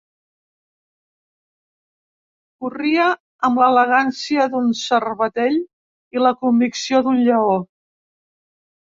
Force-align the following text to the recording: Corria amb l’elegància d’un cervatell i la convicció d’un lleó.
Corria 2.65 3.03
amb 3.49 3.61
l’elegància 3.63 4.47
d’un 4.55 4.71
cervatell 4.79 5.61
i 6.19 6.25
la 6.25 6.33
convicció 6.47 7.03
d’un 7.09 7.21
lleó. 7.29 7.55